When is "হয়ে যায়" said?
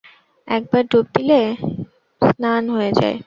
2.69-3.17